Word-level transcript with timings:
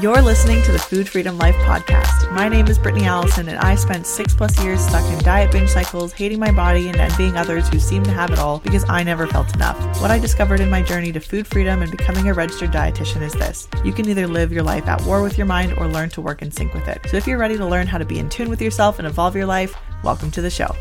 You're 0.00 0.22
listening 0.22 0.62
to 0.62 0.70
the 0.70 0.78
Food 0.78 1.08
Freedom 1.08 1.36
Life 1.38 1.56
podcast. 1.56 2.32
My 2.32 2.48
name 2.48 2.68
is 2.68 2.78
Brittany 2.78 3.06
Allison, 3.06 3.48
and 3.48 3.58
I 3.58 3.74
spent 3.74 4.06
six 4.06 4.32
plus 4.32 4.56
years 4.62 4.80
stuck 4.80 5.04
in 5.12 5.18
diet 5.24 5.50
binge 5.50 5.70
cycles, 5.70 6.12
hating 6.12 6.38
my 6.38 6.52
body 6.52 6.86
and 6.86 6.96
envying 6.98 7.36
others 7.36 7.68
who 7.68 7.80
seem 7.80 8.04
to 8.04 8.12
have 8.12 8.30
it 8.30 8.38
all 8.38 8.60
because 8.60 8.88
I 8.88 9.02
never 9.02 9.26
felt 9.26 9.52
enough. 9.56 9.76
What 10.00 10.12
I 10.12 10.20
discovered 10.20 10.60
in 10.60 10.70
my 10.70 10.82
journey 10.82 11.10
to 11.10 11.18
food 11.18 11.48
freedom 11.48 11.82
and 11.82 11.90
becoming 11.90 12.28
a 12.28 12.32
registered 12.32 12.70
dietitian 12.70 13.22
is 13.22 13.32
this 13.32 13.66
you 13.84 13.92
can 13.92 14.08
either 14.08 14.28
live 14.28 14.52
your 14.52 14.62
life 14.62 14.86
at 14.86 15.02
war 15.02 15.20
with 15.20 15.36
your 15.36 15.48
mind 15.48 15.72
or 15.78 15.88
learn 15.88 16.10
to 16.10 16.20
work 16.20 16.42
in 16.42 16.52
sync 16.52 16.74
with 16.74 16.86
it. 16.86 17.04
So 17.10 17.16
if 17.16 17.26
you're 17.26 17.36
ready 17.36 17.56
to 17.56 17.66
learn 17.66 17.88
how 17.88 17.98
to 17.98 18.04
be 18.04 18.20
in 18.20 18.28
tune 18.28 18.48
with 18.48 18.62
yourself 18.62 19.00
and 19.00 19.08
evolve 19.08 19.34
your 19.34 19.46
life, 19.46 19.76
welcome 20.04 20.30
to 20.30 20.40
the 20.40 20.50
show. 20.50 20.76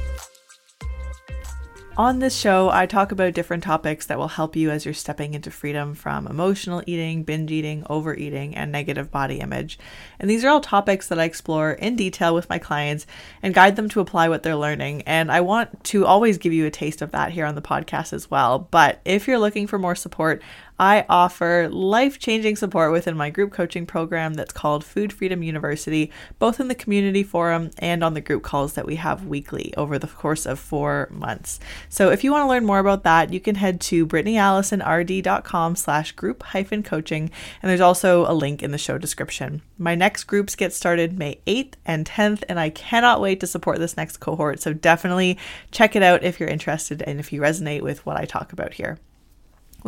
On 1.98 2.20
this 2.20 2.38
show, 2.38 2.70
I 2.70 2.86
talk 2.86 3.12
about 3.12 3.34
different 3.34 3.64
topics 3.64 4.06
that 4.06 4.20
will 4.20 4.28
help 4.28 4.56
you 4.56 4.70
as 4.70 4.86
you're 4.86 4.94
stepping 4.94 5.34
into 5.34 5.50
freedom 5.50 5.96
from 5.96 6.28
emotional 6.28 6.84
eating, 6.86 7.24
binge 7.24 7.50
eating, 7.50 7.88
overeating, 7.90 8.56
and 8.56 8.72
negative 8.72 9.10
body 9.10 9.40
image. 9.40 9.80
And 10.20 10.30
these 10.30 10.46
are 10.46 10.50
all 10.50 10.62
topics 10.62 11.08
that 11.08 11.20
I 11.20 11.24
explore 11.24 11.72
in 11.72 11.96
detail 11.96 12.36
with 12.36 12.52
my 12.52 12.60
clients 12.60 13.08
and 13.42 13.52
guide 13.52 13.78
them 13.78 13.90
to 13.90 14.00
apply 14.00 14.30
what 14.30 14.44
they're 14.44 14.56
learning. 14.56 15.02
And 15.08 15.32
I 15.32 15.42
want 15.42 15.86
to 15.86 16.06
always 16.06 16.38
give 16.38 16.54
you 16.54 16.68
a 16.68 16.72
taste 16.72 17.02
of 17.02 17.10
that 17.14 17.32
here 17.32 17.48
on 17.48 17.56
the 17.56 17.64
podcast 17.64 18.14
as 18.14 18.30
well. 18.30 18.60
But 18.70 19.02
if 19.04 19.28
you're 19.28 19.40
looking 19.40 19.66
for 19.66 19.80
more 19.80 19.96
support, 19.96 20.44
I 20.80 21.06
offer 21.10 21.70
life 21.70 22.20
changing 22.20 22.56
support 22.56 22.92
within 22.92 23.18
my 23.18 23.32
group 23.32 23.52
coaching 23.52 23.88
program 23.88 24.36
that's 24.36 24.54
called 24.54 24.84
Food 24.84 25.12
Freedom 25.12 25.42
University, 25.42 26.12
both 26.38 26.60
in 26.60 26.68
the 26.68 26.76
community 26.76 27.24
forum 27.24 27.72
and 27.80 28.04
on 28.04 28.14
the 28.14 28.22
group 28.22 28.44
calls 28.44 28.74
that 28.74 28.86
we 28.86 28.98
have 28.98 29.26
weekly 29.26 29.74
over 29.76 29.98
the 29.98 30.08
course 30.08 30.46
of 30.46 30.60
four 30.60 31.08
months. 31.12 31.60
So 31.90 32.12
if 32.12 32.24
you 32.24 32.32
want 32.32 32.44
to 32.44 32.50
learn 32.50 32.66
more 32.66 32.78
about 32.78 33.04
that, 33.04 33.34
you 33.34 33.40
can 33.40 33.56
head 33.56 33.82
to 33.82 34.06
brittanyallisonrd.com 34.06 35.76
slash 35.76 36.12
group 36.12 36.44
hyphen 36.44 36.84
coaching, 36.84 37.32
and 37.62 37.70
there's 37.70 37.82
also 37.82 38.30
a 38.32 38.34
link 38.34 38.62
in 38.62 38.72
the 38.72 38.78
show 38.78 39.00
description. 39.00 39.64
My 39.80 39.96
next 39.96 40.26
groups 40.26 40.56
get 40.56 40.74
started 40.74 41.18
May 41.18 41.40
8th 41.48 41.74
and 41.86 42.06
10th, 42.06 42.44
and 42.48 42.60
I 42.60 42.70
cannot 42.70 43.20
wait 43.20 43.40
to 43.40 43.48
support 43.48 43.80
this 43.80 43.98
next 43.98 44.18
cohort. 44.18 44.60
So 44.60 44.74
definitely 44.74 45.40
check 45.72 45.96
it 45.96 46.04
out 46.04 46.24
if 46.24 46.40
you're 46.40 46.50
interested 46.50 47.02
and 47.02 47.20
if 47.20 47.34
you 47.34 47.42
resonate 47.42 47.82
with 47.82 48.06
what 48.06 48.18
I 48.18 48.26
talk 48.26 48.54
about 48.54 48.74
here. 48.74 49.00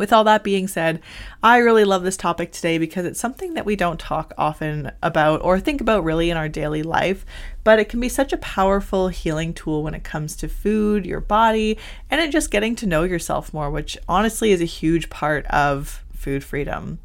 With 0.00 0.14
all 0.14 0.24
that 0.24 0.42
being 0.42 0.66
said, 0.66 1.02
I 1.42 1.58
really 1.58 1.84
love 1.84 2.04
this 2.04 2.16
topic 2.16 2.52
today 2.52 2.78
because 2.78 3.04
it's 3.04 3.20
something 3.20 3.52
that 3.52 3.66
we 3.66 3.76
don't 3.76 4.00
talk 4.00 4.32
often 4.38 4.92
about 5.02 5.42
or 5.42 5.60
think 5.60 5.82
about 5.82 6.04
really 6.04 6.30
in 6.30 6.38
our 6.38 6.48
daily 6.48 6.82
life, 6.82 7.26
but 7.64 7.78
it 7.78 7.90
can 7.90 8.00
be 8.00 8.08
such 8.08 8.32
a 8.32 8.38
powerful 8.38 9.08
healing 9.08 9.52
tool 9.52 9.82
when 9.82 9.92
it 9.92 10.02
comes 10.02 10.36
to 10.36 10.48
food, 10.48 11.04
your 11.04 11.20
body, 11.20 11.76
and 12.10 12.18
it 12.18 12.32
just 12.32 12.50
getting 12.50 12.74
to 12.76 12.86
know 12.86 13.02
yourself 13.02 13.52
more, 13.52 13.70
which 13.70 13.98
honestly 14.08 14.52
is 14.52 14.62
a 14.62 14.64
huge 14.64 15.10
part 15.10 15.44
of 15.48 16.02
food 16.14 16.42
freedom. 16.42 16.98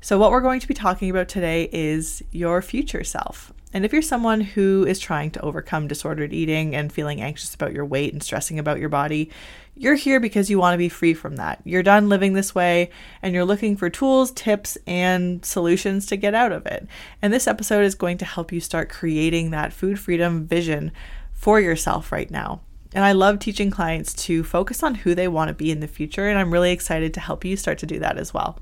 So, 0.00 0.18
what 0.18 0.30
we're 0.30 0.40
going 0.40 0.60
to 0.60 0.68
be 0.68 0.72
talking 0.72 1.10
about 1.10 1.28
today 1.28 1.68
is 1.70 2.22
your 2.30 2.62
future 2.62 3.04
self. 3.04 3.52
And 3.72 3.84
if 3.84 3.92
you're 3.92 4.02
someone 4.02 4.40
who 4.40 4.84
is 4.86 4.98
trying 4.98 5.30
to 5.32 5.40
overcome 5.40 5.88
disordered 5.88 6.32
eating 6.32 6.74
and 6.74 6.92
feeling 6.92 7.20
anxious 7.20 7.54
about 7.54 7.72
your 7.72 7.86
weight 7.86 8.12
and 8.12 8.22
stressing 8.22 8.58
about 8.58 8.78
your 8.78 8.90
body, 8.90 9.30
you're 9.74 9.94
here 9.94 10.20
because 10.20 10.50
you 10.50 10.58
want 10.58 10.74
to 10.74 10.78
be 10.78 10.90
free 10.90 11.14
from 11.14 11.36
that. 11.36 11.60
You're 11.64 11.82
done 11.82 12.08
living 12.08 12.34
this 12.34 12.54
way 12.54 12.90
and 13.22 13.34
you're 13.34 13.44
looking 13.44 13.76
for 13.76 13.88
tools, 13.88 14.30
tips, 14.32 14.76
and 14.86 15.44
solutions 15.44 16.06
to 16.06 16.16
get 16.16 16.34
out 16.34 16.52
of 16.52 16.66
it. 16.66 16.86
And 17.22 17.32
this 17.32 17.46
episode 17.46 17.84
is 17.84 17.94
going 17.94 18.18
to 18.18 18.26
help 18.26 18.52
you 18.52 18.60
start 18.60 18.90
creating 18.90 19.50
that 19.50 19.72
food 19.72 19.98
freedom 19.98 20.46
vision 20.46 20.92
for 21.32 21.58
yourself 21.58 22.12
right 22.12 22.30
now. 22.30 22.60
And 22.94 23.04
I 23.04 23.12
love 23.12 23.38
teaching 23.38 23.70
clients 23.70 24.12
to 24.24 24.44
focus 24.44 24.82
on 24.82 24.96
who 24.96 25.14
they 25.14 25.28
want 25.28 25.48
to 25.48 25.54
be 25.54 25.70
in 25.70 25.80
the 25.80 25.88
future. 25.88 26.28
And 26.28 26.38
I'm 26.38 26.52
really 26.52 26.72
excited 26.72 27.14
to 27.14 27.20
help 27.20 27.42
you 27.42 27.56
start 27.56 27.78
to 27.78 27.86
do 27.86 27.98
that 28.00 28.18
as 28.18 28.34
well. 28.34 28.58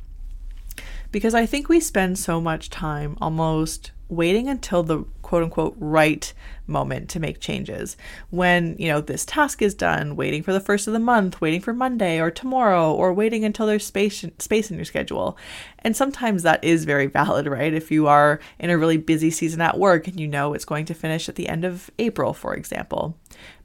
Because 1.10 1.34
I 1.34 1.46
think 1.46 1.68
we 1.68 1.80
spend 1.80 2.16
so 2.16 2.40
much 2.40 2.70
time 2.70 3.18
almost 3.20 3.90
waiting 4.10 4.48
until 4.48 4.82
the 4.82 5.04
quote 5.22 5.44
unquote 5.44 5.76
right 5.78 6.32
moment 6.66 7.08
to 7.08 7.20
make 7.20 7.40
changes. 7.40 7.96
When, 8.30 8.76
you 8.78 8.88
know, 8.88 9.00
this 9.00 9.24
task 9.24 9.62
is 9.62 9.74
done, 9.74 10.16
waiting 10.16 10.42
for 10.42 10.52
the 10.52 10.60
first 10.60 10.86
of 10.86 10.92
the 10.92 10.98
month, 10.98 11.40
waiting 11.40 11.60
for 11.60 11.72
Monday 11.72 12.20
or 12.20 12.30
tomorrow, 12.30 12.92
or 12.92 13.12
waiting 13.12 13.44
until 13.44 13.66
there's 13.66 13.86
space 13.86 14.24
space 14.38 14.70
in 14.70 14.76
your 14.76 14.84
schedule. 14.84 15.38
And 15.78 15.96
sometimes 15.96 16.42
that 16.42 16.62
is 16.64 16.84
very 16.84 17.06
valid, 17.06 17.46
right? 17.46 17.72
If 17.72 17.90
you 17.90 18.08
are 18.08 18.40
in 18.58 18.70
a 18.70 18.78
really 18.78 18.96
busy 18.96 19.30
season 19.30 19.60
at 19.60 19.78
work 19.78 20.08
and 20.08 20.18
you 20.18 20.26
know 20.26 20.52
it's 20.52 20.64
going 20.64 20.84
to 20.86 20.94
finish 20.94 21.28
at 21.28 21.36
the 21.36 21.48
end 21.48 21.64
of 21.64 21.90
April, 21.98 22.34
for 22.34 22.54
example. 22.54 23.16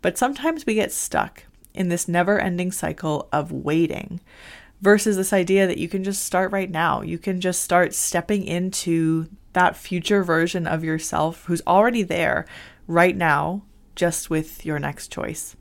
But 0.02 0.18
sometimes 0.18 0.66
we 0.66 0.76
get 0.76 0.92
stuck 0.92 1.46
in 1.74 1.90
this 1.90 2.08
never-ending 2.08 2.72
cycle 2.72 3.28
of 3.34 3.52
waiting 3.52 4.22
versus 4.82 5.18
this 5.18 5.34
idea 5.34 5.68
that 5.68 5.78
you 5.78 5.90
can 5.90 6.04
just 6.04 6.24
start 6.24 6.52
right 6.52 6.70
now. 6.70 7.02
You 7.02 7.18
can 7.18 7.42
just 7.42 7.62
start 7.62 7.94
stepping 7.94 8.44
into 8.46 9.28
that 9.56 9.76
future 9.76 10.24
version 10.24 10.68
of 10.68 10.84
yourself 10.84 11.46
who's 11.46 11.62
already 11.66 12.04
there 12.04 12.46
right 12.88 13.18
now, 13.18 13.64
just 13.96 14.30
with 14.30 14.66
your 14.66 14.78
next 14.80 15.12
choice. 15.12 15.56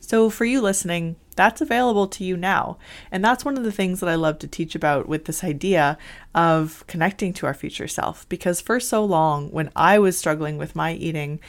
So, 0.00 0.30
for 0.30 0.44
you 0.44 0.60
listening, 0.60 1.16
that's 1.36 1.60
available 1.60 2.08
to 2.08 2.24
you 2.24 2.36
now. 2.36 2.78
And 3.12 3.24
that's 3.24 3.44
one 3.44 3.56
of 3.56 3.64
the 3.64 3.72
things 3.72 4.00
that 4.00 4.08
I 4.08 4.16
love 4.16 4.38
to 4.40 4.48
teach 4.48 4.74
about 4.74 5.08
with 5.08 5.26
this 5.26 5.44
idea 5.44 5.96
of 6.34 6.84
connecting 6.86 7.32
to 7.34 7.46
our 7.46 7.54
future 7.54 7.86
self. 7.86 8.28
Because 8.28 8.60
for 8.60 8.80
so 8.80 9.04
long, 9.04 9.50
when 9.50 9.70
I 9.76 9.98
was 9.98 10.18
struggling 10.18 10.58
with 10.58 10.74
my 10.74 10.94
eating, 10.94 11.40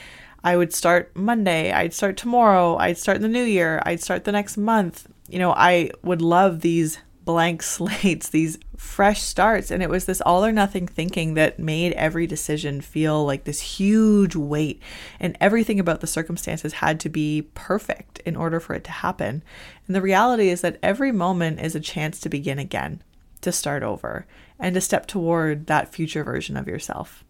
I 0.44 0.56
would 0.56 0.72
start 0.72 1.14
Monday, 1.16 1.72
I'd 1.72 1.92
start 1.92 2.16
tomorrow, 2.16 2.76
I'd 2.76 2.98
start 2.98 3.20
the 3.20 3.28
new 3.28 3.42
year, 3.42 3.82
I'd 3.84 4.00
start 4.00 4.24
the 4.24 4.32
next 4.32 4.56
month. 4.56 5.08
You 5.28 5.38
know, 5.38 5.52
I 5.52 5.90
would 6.02 6.22
love 6.22 6.60
these 6.60 6.98
blank 7.30 7.62
slates, 7.62 8.28
these 8.28 8.58
fresh 8.76 9.22
starts. 9.22 9.70
And 9.70 9.82
it 9.82 9.88
was 9.88 10.04
this 10.04 10.20
all 10.20 10.44
or 10.44 10.50
nothing 10.50 10.88
thinking 10.88 11.34
that 11.34 11.58
made 11.58 11.92
every 11.92 12.26
decision 12.26 12.80
feel 12.80 13.24
like 13.24 13.44
this 13.44 13.60
huge 13.60 14.34
weight. 14.34 14.82
And 15.20 15.36
everything 15.40 15.78
about 15.78 16.00
the 16.00 16.06
circumstances 16.06 16.74
had 16.74 16.98
to 17.00 17.08
be 17.08 17.48
perfect 17.54 18.18
in 18.20 18.34
order 18.34 18.58
for 18.58 18.74
it 18.74 18.84
to 18.84 18.90
happen. 18.90 19.44
And 19.86 19.94
the 19.94 20.02
reality 20.02 20.48
is 20.48 20.60
that 20.62 20.78
every 20.82 21.12
moment 21.12 21.60
is 21.60 21.74
a 21.76 21.80
chance 21.80 22.18
to 22.20 22.28
begin 22.28 22.58
again, 22.58 23.02
to 23.42 23.52
start 23.52 23.82
over, 23.82 24.26
and 24.58 24.74
to 24.74 24.80
step 24.80 25.06
toward 25.06 25.66
that 25.66 25.94
future 25.94 26.24
version 26.24 26.56
of 26.56 26.66
yourself. 26.66 27.24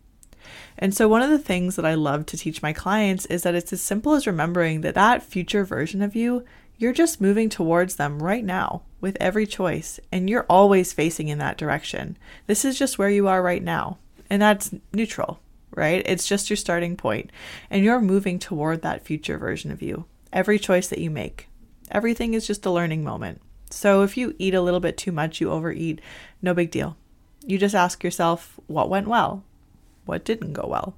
And 0.78 0.94
so, 0.94 1.06
one 1.06 1.22
of 1.22 1.30
the 1.30 1.38
things 1.38 1.76
that 1.76 1.84
I 1.84 1.94
love 1.94 2.24
to 2.26 2.36
teach 2.38 2.62
my 2.62 2.72
clients 2.72 3.26
is 3.26 3.42
that 3.42 3.54
it's 3.54 3.72
as 3.72 3.82
simple 3.82 4.14
as 4.14 4.26
remembering 4.26 4.80
that 4.80 4.94
that 4.94 5.22
future 5.22 5.64
version 5.64 6.00
of 6.00 6.16
you 6.16 6.44
you're 6.80 6.92
just 6.94 7.20
moving 7.20 7.50
towards 7.50 7.96
them 7.96 8.22
right 8.22 8.42
now 8.42 8.82
with 9.00 9.16
every 9.20 9.46
choice, 9.46 9.98
and 10.12 10.28
you're 10.28 10.46
always 10.48 10.92
facing 10.92 11.28
in 11.28 11.38
that 11.38 11.58
direction. 11.58 12.16
This 12.46 12.64
is 12.64 12.78
just 12.78 12.98
where 12.98 13.10
you 13.10 13.28
are 13.28 13.42
right 13.42 13.62
now, 13.62 13.98
and 14.28 14.40
that's 14.40 14.74
neutral, 14.92 15.40
right? 15.74 16.02
It's 16.06 16.26
just 16.26 16.50
your 16.50 16.56
starting 16.56 16.96
point, 16.96 17.30
and 17.70 17.84
you're 17.84 18.00
moving 18.00 18.38
toward 18.38 18.82
that 18.82 19.04
future 19.04 19.38
version 19.38 19.70
of 19.70 19.82
you. 19.82 20.04
Every 20.32 20.58
choice 20.58 20.88
that 20.88 21.00
you 21.00 21.10
make, 21.10 21.48
everything 21.90 22.34
is 22.34 22.46
just 22.46 22.66
a 22.66 22.70
learning 22.70 23.04
moment. 23.04 23.40
So 23.70 24.02
if 24.02 24.16
you 24.16 24.34
eat 24.38 24.54
a 24.54 24.62
little 24.62 24.80
bit 24.80 24.96
too 24.96 25.12
much, 25.12 25.40
you 25.40 25.50
overeat, 25.50 26.00
no 26.42 26.54
big 26.54 26.70
deal. 26.70 26.96
You 27.46 27.58
just 27.58 27.74
ask 27.74 28.04
yourself 28.04 28.58
what 28.66 28.90
went 28.90 29.08
well, 29.08 29.44
what 30.04 30.24
didn't 30.24 30.52
go 30.52 30.66
well 30.68 30.94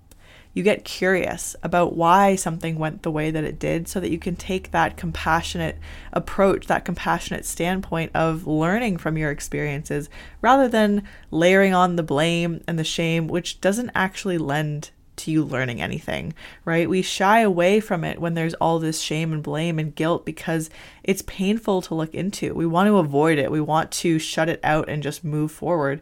you 0.55 0.63
get 0.63 0.85
curious 0.85 1.57
about 1.63 1.97
why 1.97 2.37
something 2.37 2.79
went 2.79 3.03
the 3.03 3.11
way 3.11 3.31
that 3.31 3.45
it 3.45 3.59
did 3.59 3.89
so 3.89 4.01
that 4.01 4.11
you 4.11 4.19
can 4.19 4.37
take 4.37 4.71
that 4.71 4.97
compassionate 4.97 5.79
approach, 6.13 6.67
that 6.67 6.85
compassionate 6.85 7.47
standpoint 7.47 8.11
of 8.15 8.47
learning 8.47 8.99
from 8.99 9.17
your 9.17 9.31
experiences 9.31 10.11
rather 10.41 10.69
than 10.69 11.03
layering 11.31 11.75
on 11.75 11.97
the 11.97 12.03
blame 12.03 12.63
and 12.69 12.79
the 12.79 12.85
shame, 12.85 13.29
which 13.29 13.61
doesn't 13.61 13.91
actually 13.95 14.39
lend 14.39 14.91
to 15.17 15.31
you 15.31 15.45
learning 15.45 15.81
anything, 15.81 16.35
right? 16.65 16.89
We 16.89 17.03
shy 17.03 17.41
away 17.41 17.81
from 17.81 18.03
it 18.05 18.19
when 18.19 18.35
there's 18.35 18.55
all 18.55 18.79
this 18.79 19.01
shame 19.01 19.33
and 19.33 19.43
blame 19.43 19.79
and 19.79 19.95
guilt 19.95 20.25
because 20.25 20.71
it's 21.05 21.23
painful 21.23 21.83
to 21.83 21.95
look 21.95 22.15
into. 22.15 22.55
We 22.55 22.67
want 22.67 22.89
to 22.89 22.99
avoid 22.99 23.39
it, 23.39 23.51
we 23.51 23.61
want 23.61 23.91
to 23.93 24.19
shut 24.19 24.49
it 24.49 24.61
out 24.63 24.89
and 24.89 25.03
just 25.03 25.25
move 25.25 25.53
forward. 25.53 26.01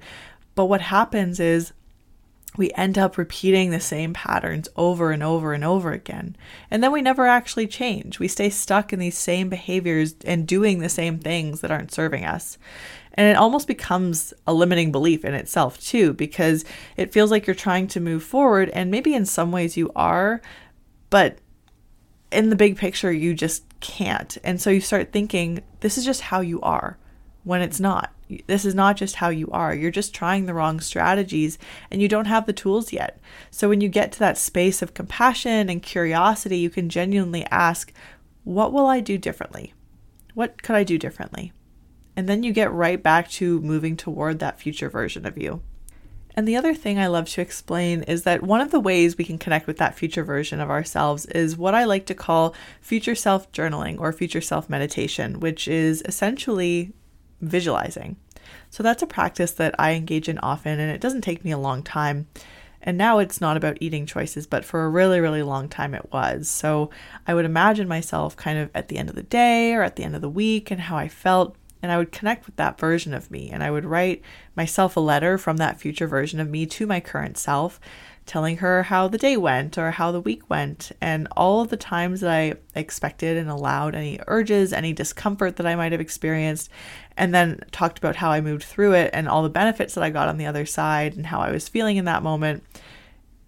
But 0.54 0.66
what 0.66 0.80
happens 0.80 1.38
is 1.38 1.72
we 2.56 2.72
end 2.72 2.98
up 2.98 3.16
repeating 3.16 3.70
the 3.70 3.80
same 3.80 4.12
patterns 4.12 4.68
over 4.76 5.12
and 5.12 5.22
over 5.22 5.52
and 5.52 5.64
over 5.64 5.92
again. 5.92 6.36
And 6.70 6.82
then 6.82 6.90
we 6.90 7.00
never 7.00 7.26
actually 7.26 7.66
change. 7.66 8.18
We 8.18 8.28
stay 8.28 8.50
stuck 8.50 8.92
in 8.92 8.98
these 8.98 9.16
same 9.16 9.48
behaviors 9.48 10.14
and 10.24 10.48
doing 10.48 10.80
the 10.80 10.88
same 10.88 11.18
things 11.18 11.60
that 11.60 11.70
aren't 11.70 11.92
serving 11.92 12.24
us. 12.24 12.58
And 13.14 13.28
it 13.28 13.36
almost 13.36 13.66
becomes 13.66 14.32
a 14.46 14.52
limiting 14.52 14.92
belief 14.92 15.24
in 15.24 15.34
itself, 15.34 15.80
too, 15.80 16.12
because 16.12 16.64
it 16.96 17.12
feels 17.12 17.30
like 17.30 17.46
you're 17.46 17.54
trying 17.54 17.86
to 17.88 18.00
move 18.00 18.22
forward. 18.22 18.68
And 18.70 18.90
maybe 18.90 19.14
in 19.14 19.26
some 19.26 19.52
ways 19.52 19.76
you 19.76 19.92
are, 19.94 20.40
but 21.08 21.38
in 22.32 22.50
the 22.50 22.56
big 22.56 22.76
picture, 22.76 23.12
you 23.12 23.34
just 23.34 23.64
can't. 23.80 24.38
And 24.44 24.60
so 24.60 24.70
you 24.70 24.80
start 24.80 25.12
thinking, 25.12 25.62
this 25.80 25.98
is 25.98 26.04
just 26.04 26.20
how 26.20 26.40
you 26.40 26.60
are 26.62 26.98
when 27.44 27.62
it's 27.62 27.80
not. 27.80 28.12
This 28.46 28.64
is 28.64 28.74
not 28.74 28.96
just 28.96 29.16
how 29.16 29.28
you 29.28 29.48
are. 29.50 29.74
You're 29.74 29.90
just 29.90 30.14
trying 30.14 30.46
the 30.46 30.54
wrong 30.54 30.80
strategies 30.80 31.58
and 31.90 32.00
you 32.00 32.08
don't 32.08 32.26
have 32.26 32.46
the 32.46 32.52
tools 32.52 32.92
yet. 32.92 33.20
So 33.50 33.68
when 33.68 33.80
you 33.80 33.88
get 33.88 34.12
to 34.12 34.18
that 34.20 34.38
space 34.38 34.82
of 34.82 34.94
compassion 34.94 35.68
and 35.68 35.82
curiosity, 35.82 36.58
you 36.58 36.70
can 36.70 36.88
genuinely 36.88 37.44
ask, 37.50 37.92
What 38.44 38.72
will 38.72 38.86
I 38.86 39.00
do 39.00 39.18
differently? 39.18 39.74
What 40.34 40.62
could 40.62 40.76
I 40.76 40.84
do 40.84 40.98
differently? 40.98 41.52
And 42.16 42.28
then 42.28 42.42
you 42.42 42.52
get 42.52 42.72
right 42.72 43.02
back 43.02 43.30
to 43.32 43.60
moving 43.60 43.96
toward 43.96 44.38
that 44.38 44.60
future 44.60 44.88
version 44.88 45.26
of 45.26 45.38
you. 45.38 45.62
And 46.34 46.46
the 46.46 46.56
other 46.56 46.74
thing 46.74 46.98
I 46.98 47.08
love 47.08 47.28
to 47.30 47.40
explain 47.40 48.02
is 48.04 48.22
that 48.22 48.42
one 48.42 48.60
of 48.60 48.70
the 48.70 48.80
ways 48.80 49.18
we 49.18 49.24
can 49.24 49.38
connect 49.38 49.66
with 49.66 49.78
that 49.78 49.96
future 49.96 50.22
version 50.24 50.60
of 50.60 50.70
ourselves 50.70 51.26
is 51.26 51.56
what 51.56 51.74
I 51.74 51.84
like 51.84 52.06
to 52.06 52.14
call 52.14 52.54
future 52.80 53.14
self 53.14 53.50
journaling 53.52 53.98
or 53.98 54.12
future 54.12 54.40
self 54.40 54.70
meditation, 54.70 55.40
which 55.40 55.66
is 55.66 56.02
essentially 56.06 56.92
visualizing. 57.40 58.16
So 58.70 58.82
that's 58.82 59.02
a 59.02 59.06
practice 59.06 59.52
that 59.52 59.74
I 59.78 59.92
engage 59.92 60.28
in 60.28 60.38
often, 60.38 60.78
and 60.78 60.90
it 60.90 61.00
doesn't 61.00 61.22
take 61.22 61.44
me 61.44 61.50
a 61.50 61.58
long 61.58 61.82
time. 61.82 62.26
And 62.82 62.96
now 62.96 63.18
it's 63.18 63.40
not 63.40 63.56
about 63.56 63.78
eating 63.80 64.06
choices, 64.06 64.46
but 64.46 64.64
for 64.64 64.84
a 64.84 64.88
really, 64.88 65.20
really 65.20 65.42
long 65.42 65.68
time 65.68 65.94
it 65.94 66.10
was. 66.12 66.48
So 66.48 66.90
I 67.26 67.34
would 67.34 67.44
imagine 67.44 67.88
myself 67.88 68.36
kind 68.36 68.58
of 68.58 68.70
at 68.74 68.88
the 68.88 68.96
end 68.96 69.10
of 69.10 69.16
the 69.16 69.22
day 69.22 69.74
or 69.74 69.82
at 69.82 69.96
the 69.96 70.04
end 70.04 70.14
of 70.14 70.22
the 70.22 70.30
week 70.30 70.70
and 70.70 70.80
how 70.80 70.96
I 70.96 71.08
felt. 71.08 71.56
And 71.82 71.90
I 71.92 71.98
would 71.98 72.12
connect 72.12 72.46
with 72.46 72.56
that 72.56 72.78
version 72.78 73.12
of 73.12 73.30
me. 73.30 73.50
And 73.50 73.62
I 73.62 73.70
would 73.70 73.84
write 73.84 74.22
myself 74.56 74.96
a 74.96 75.00
letter 75.00 75.36
from 75.36 75.58
that 75.58 75.80
future 75.80 76.06
version 76.06 76.40
of 76.40 76.48
me 76.48 76.64
to 76.66 76.86
my 76.86 77.00
current 77.00 77.36
self, 77.36 77.80
telling 78.26 78.58
her 78.58 78.84
how 78.84 79.08
the 79.08 79.18
day 79.18 79.36
went 79.36 79.76
or 79.76 79.90
how 79.90 80.12
the 80.12 80.20
week 80.20 80.48
went, 80.48 80.92
and 81.00 81.26
all 81.36 81.60
of 81.60 81.68
the 81.68 81.76
times 81.76 82.20
that 82.20 82.30
I 82.30 82.54
expected 82.74 83.36
and 83.36 83.50
allowed 83.50 83.94
any 83.94 84.20
urges, 84.26 84.72
any 84.72 84.92
discomfort 84.92 85.56
that 85.56 85.66
I 85.66 85.74
might 85.74 85.92
have 85.92 86.00
experienced, 86.00 86.70
and 87.16 87.34
then 87.34 87.60
talked 87.72 87.98
about 87.98 88.16
how 88.16 88.30
I 88.30 88.40
moved 88.40 88.64
through 88.64 88.92
it 88.94 89.10
and 89.12 89.28
all 89.28 89.42
the 89.42 89.48
benefits 89.48 89.94
that 89.94 90.04
I 90.04 90.10
got 90.10 90.28
on 90.28 90.38
the 90.38 90.46
other 90.46 90.66
side 90.66 91.16
and 91.16 91.26
how 91.26 91.40
I 91.40 91.50
was 91.50 91.68
feeling 91.68 91.96
in 91.96 92.04
that 92.04 92.22
moment. 92.22 92.62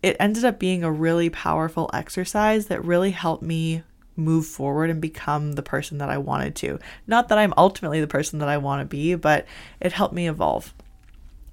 It 0.03 0.17
ended 0.19 0.45
up 0.45 0.59
being 0.59 0.83
a 0.83 0.91
really 0.91 1.31
powerful 1.31 1.89
exercise 1.95 2.67
that 2.67 2.85
really 2.85 3.13
helped 3.13 3.45
me 3.45 3.85
move 4.17 4.47
forward 4.47 4.91
and 4.91 5.01
become 5.01 5.53
the 5.53 5.63
person 5.63 5.99
that 5.99 6.11
I 6.11 6.19
wanted 6.19 6.55
to. 6.57 6.79
Not 7.07 7.29
that 7.29 7.39
I'm 7.39 7.55
ultimately 7.57 8.01
the 8.01 8.07
person 8.07 8.41
that 8.41 8.49
I 8.49 8.59
want 8.59 8.81
to 8.81 8.85
be, 8.85 9.15
but 9.15 9.47
it 9.81 9.93
helped 9.93 10.15
me 10.15 10.29
evolve. 10.29 10.75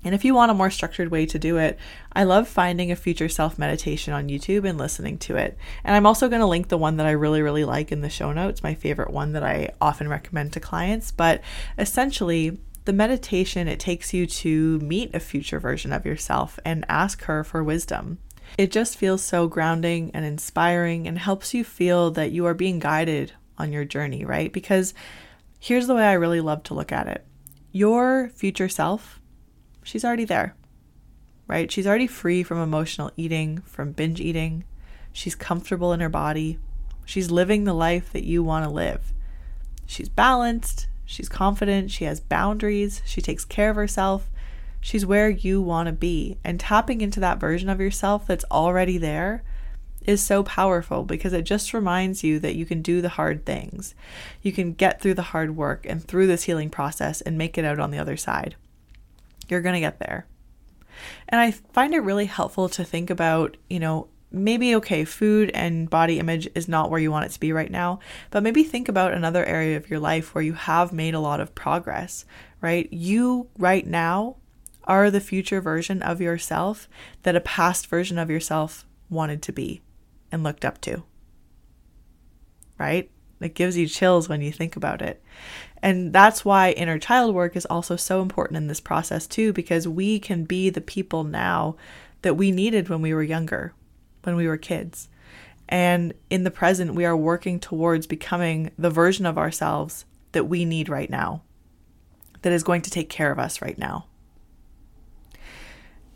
And 0.04 0.16
if 0.16 0.24
you 0.24 0.34
want 0.34 0.51
a 0.51 0.56
more 0.56 0.69
structured 0.69 1.10
way 1.10 1.25
to 1.25 1.38
do 1.38 1.57
it, 1.57 1.78
I 2.13 2.24
love 2.24 2.48
finding 2.48 2.92
a 2.92 2.96
future 2.96 3.30
self 3.30 3.60
meditation 3.60 4.13
on 4.13 4.30
YouTube 4.30 4.68
and 4.68 4.78
listening 4.78 5.18
to 5.19 5.36
it. 5.36 5.57
And 5.84 5.96
I'm 5.96 6.06
also 6.06 6.30
going 6.30 6.40
to 6.40 6.46
link 6.46 6.69
the 6.69 6.78
one 6.78 6.98
that 6.98 7.06
I 7.06 7.12
really, 7.12 7.42
really 7.42 7.66
like 7.66 7.92
in 7.92 8.01
the 8.01 8.10
show 8.10 8.31
notes, 8.31 8.63
my 8.63 8.74
favorite 8.74 9.12
one 9.12 9.34
that 9.34 9.44
I 9.44 9.69
often 9.81 10.07
recommend 10.07 10.54
to 10.54 10.60
clients. 10.60 11.12
But 11.12 11.42
essentially, 11.78 12.60
the 12.86 12.94
meditation, 12.94 13.68
it 13.68 13.80
takes 13.80 14.13
you 14.13 14.25
to 14.25 14.80
meet 14.80 15.13
a 15.13 15.19
future 15.19 15.60
version 15.60 15.92
of 15.92 16.06
yourself 16.06 16.60
and 16.63 16.86
ask 16.88 17.24
her 17.24 17.44
for 17.44 17.63
wisdom. 17.63 18.19
It 18.57 18.72
just 18.72 18.98
feels 18.98 19.22
so 19.22 19.48
grounding 19.48 20.12
and 20.13 20.25
inspiring 20.25 21.07
and 21.07 21.19
helps 21.19 21.54
you 21.54 21.63
feel 21.63 22.10
that 22.12 22.31
you 22.31 22.46
are 22.46 22.54
being 22.54 22.80
guided 22.80 23.34
on 23.57 23.72
your 23.72 23.86
journey, 23.86 24.25
right? 24.25 24.51
Because 24.51 24.94
here's 25.60 25.88
the 25.88 25.94
way 25.94 26.04
I 26.04 26.13
really 26.13 26.42
love 26.42 26.63
to 26.63 26.74
look 26.74 26.92
at 26.92 27.07
it 27.07 27.25
your 27.72 28.31
future 28.34 28.69
self, 28.69 29.19
she's 29.89 30.06
already 30.06 30.25
there, 30.25 30.56
right? 31.47 31.71
She's 31.71 31.88
already 31.88 32.06
free 32.06 32.44
from 32.44 32.59
emotional 32.59 33.09
eating, 33.18 33.62
from 33.62 33.91
binge 33.91 34.21
eating. 34.21 34.63
She's 35.12 35.33
comfortable 35.33 35.94
in 35.94 36.00
her 36.00 36.09
body. 36.09 36.59
She's 37.06 37.31
living 37.31 37.63
the 37.63 37.74
life 37.74 38.13
that 38.13 38.24
you 38.24 38.44
want 38.44 38.65
to 38.65 38.69
live. 38.69 39.12
She's 39.88 40.07
balanced. 40.07 40.88
She's 41.06 41.27
confident. 41.27 41.89
She 41.89 42.06
has 42.06 42.19
boundaries. 42.19 43.01
She 43.03 43.19
takes 43.19 43.44
care 43.44 43.71
of 43.71 43.75
herself. 43.75 44.30
She's 44.80 45.07
where 45.07 45.30
you 45.30 45.59
want 45.59 45.88
to 45.88 45.94
be. 45.94 46.38
And 46.44 46.59
tapping 46.59 47.01
into 47.01 47.19
that 47.21 47.39
version 47.39 47.68
of 47.68 47.81
yourself 47.81 48.27
that's 48.27 48.45
already 48.51 49.00
there 49.00 49.41
is 50.06 50.21
so 50.21 50.44
powerful 50.44 51.03
because 51.03 51.33
it 51.33 51.41
just 51.41 51.74
reminds 51.74 52.24
you 52.24 52.38
that 52.39 52.56
you 52.56 52.65
can 52.65 52.83
do 52.83 53.01
the 53.01 53.09
hard 53.09 53.44
things. 53.44 53.95
You 54.44 54.51
can 54.51 54.74
get 54.74 55.01
through 55.01 55.15
the 55.15 55.24
hard 55.24 55.57
work 55.57 55.83
and 55.88 56.03
through 56.03 56.27
this 56.27 56.44
healing 56.44 56.69
process 56.69 57.21
and 57.21 57.39
make 57.39 57.57
it 57.57 57.65
out 57.65 57.80
on 57.80 57.89
the 57.89 57.97
other 57.97 58.18
side. 58.18 58.56
You're 59.50 59.62
going 59.62 59.74
to 59.74 59.80
get 59.80 60.00
there. 60.00 60.28
And 61.28 61.40
I 61.40 61.51
find 61.51 61.94
it 61.94 62.00
really 62.00 62.25
helpful 62.25 62.69
to 62.69 62.84
think 62.84 63.10
about, 63.10 63.57
you 63.69 63.80
know, 63.80 64.07
maybe 64.31 64.75
okay, 64.75 65.06
food 65.06 65.50
and 65.54 65.90
body 65.90 66.19
image 66.19 66.48
is 66.54 66.68
not 66.68 66.92
where 66.92 67.00
you 67.00 67.12
want 67.12 67.25
it 67.25 67.31
to 67.31 67.40
be 67.40 67.51
right 67.51 67.72
now, 67.72 68.00
but 68.30 68.44
maybe 68.44 68.63
think 68.63 68.88
about 68.88 69.13
another 69.13 69.46
area 69.46 69.78
of 69.78 69.90
your 69.90 70.00
life 70.00 70.36
where 70.36 70.44
you 70.44 70.54
have 70.54 70.94
made 70.94 71.13
a 71.13 71.19
lot 71.19 71.40
of 71.40 71.56
progress, 71.56 72.25
right? 72.62 72.92
You 72.92 73.48
right 73.57 73.86
now 73.86 74.36
are 74.84 75.10
the 75.10 75.19
future 75.19 75.62
version 75.62 76.01
of 76.01 76.22
yourself 76.22 76.88
that 77.24 77.36
a 77.36 77.42
past 77.42 77.88
version 77.88 78.18
of 78.18 78.30
yourself 78.30 78.86
wanted 79.10 79.42
to 79.44 79.51
be 79.51 79.81
and 80.31 80.44
looked 80.44 80.66
up 80.66 80.80
to. 80.81 81.04
Right? 82.78 83.10
It 83.39 83.56
gives 83.56 83.77
you 83.77 83.88
chills 83.88 84.27
when 84.27 84.41
you 84.41 84.51
think 84.51 84.75
about 84.75 85.01
it. 85.01 85.24
And 85.81 86.12
that's 86.12 86.44
why 86.44 86.71
inner 86.71 87.00
child 87.00 87.33
work 87.33 87.56
is 87.56 87.65
also 87.65 87.95
so 87.95 88.21
important 88.21 88.57
in 88.57 88.68
this 88.68 88.81
process, 88.81 89.27
too, 89.27 89.53
because 89.53 89.88
we 89.88 90.19
can 90.19 90.44
be 90.44 90.69
the 90.69 90.81
people 90.81 91.24
now 91.24 91.75
that 92.21 92.36
we 92.36 92.51
needed 92.51 92.89
when 92.89 93.01
we 93.01 93.13
were 93.13 93.24
younger, 93.24 93.74
when 94.24 94.36
we 94.36 94.47
were 94.47 94.57
kids. 94.57 95.07
And 95.69 96.13
in 96.30 96.44
the 96.44 96.51
present, 96.51 96.95
we 96.95 97.06
are 97.06 97.15
working 97.15 97.59
towards 97.59 98.07
becoming 98.07 98.71
the 98.77 98.89
version 98.89 99.25
of 99.25 99.38
ourselves 99.38 100.06
that 100.31 100.45
we 100.45 100.65
need 100.65 100.89
right 100.89 101.09
now, 101.09 101.44
that 102.41 102.51
is 102.51 102.63
going 102.63 102.81
to 102.81 102.91
take 102.91 103.09
care 103.09 103.31
of 103.31 103.39
us 103.39 103.62
right 103.62 103.77
now. 103.77 104.06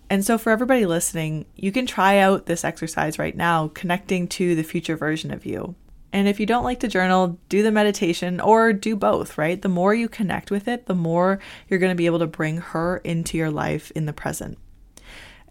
And 0.10 0.26
so, 0.26 0.38
for 0.38 0.52
everybody 0.52 0.86
listening, 0.86 1.46
you 1.56 1.72
can 1.72 1.86
try 1.86 2.18
out 2.18 2.46
this 2.46 2.64
exercise 2.64 3.18
right 3.18 3.36
now, 3.36 3.70
connecting 3.70 4.28
to 4.30 4.54
the 4.54 4.64
future 4.64 4.98
version 4.98 5.32
of 5.32 5.46
you. 5.46 5.76
And 6.14 6.28
if 6.28 6.40
you 6.40 6.46
don't 6.46 6.64
like 6.64 6.80
to 6.82 6.88
journal, 6.88 7.40
do 7.50 7.64
the 7.64 7.72
meditation 7.72 8.40
or 8.40 8.72
do 8.72 8.96
both, 8.96 9.36
right? 9.36 9.60
The 9.60 9.68
more 9.68 9.96
you 9.96 10.08
connect 10.08 10.52
with 10.52 10.68
it, 10.68 10.86
the 10.86 10.94
more 10.94 11.40
you're 11.68 11.80
going 11.80 11.92
to 11.92 11.96
be 11.96 12.06
able 12.06 12.20
to 12.20 12.28
bring 12.28 12.58
her 12.58 12.98
into 12.98 13.36
your 13.36 13.50
life 13.50 13.92
in 13.96 14.06
the 14.06 14.14
present. 14.14 14.60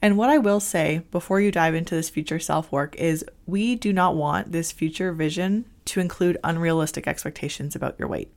And 0.00 0.16
what 0.16 0.30
I 0.30 0.38
will 0.38 0.60
say 0.60 1.02
before 1.10 1.40
you 1.40 1.50
dive 1.50 1.74
into 1.74 1.96
this 1.96 2.08
future 2.08 2.38
self 2.38 2.70
work 2.70 2.94
is 2.96 3.24
we 3.44 3.74
do 3.74 3.92
not 3.92 4.14
want 4.14 4.52
this 4.52 4.70
future 4.70 5.12
vision 5.12 5.64
to 5.86 6.00
include 6.00 6.38
unrealistic 6.44 7.08
expectations 7.08 7.74
about 7.74 7.98
your 7.98 8.08
weight. 8.08 8.32